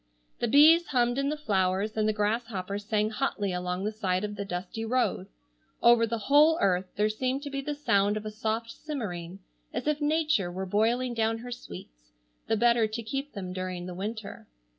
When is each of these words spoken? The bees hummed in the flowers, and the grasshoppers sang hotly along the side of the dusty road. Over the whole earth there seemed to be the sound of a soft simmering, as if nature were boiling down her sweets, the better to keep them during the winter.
The 0.39 0.47
bees 0.47 0.87
hummed 0.87 1.19
in 1.19 1.29
the 1.29 1.37
flowers, 1.37 1.95
and 1.95 2.09
the 2.09 2.11
grasshoppers 2.11 2.85
sang 2.85 3.11
hotly 3.11 3.53
along 3.53 3.83
the 3.83 3.91
side 3.91 4.23
of 4.23 4.35
the 4.35 4.43
dusty 4.43 4.83
road. 4.83 5.27
Over 5.79 6.07
the 6.07 6.17
whole 6.25 6.57
earth 6.59 6.87
there 6.95 7.07
seemed 7.07 7.43
to 7.43 7.51
be 7.51 7.61
the 7.61 7.75
sound 7.75 8.17
of 8.17 8.25
a 8.25 8.31
soft 8.31 8.71
simmering, 8.71 9.41
as 9.71 9.85
if 9.85 10.01
nature 10.01 10.51
were 10.51 10.65
boiling 10.65 11.13
down 11.13 11.37
her 11.37 11.51
sweets, 11.51 12.13
the 12.47 12.57
better 12.57 12.87
to 12.87 13.03
keep 13.03 13.33
them 13.33 13.53
during 13.53 13.85
the 13.85 13.93
winter. 13.93 14.47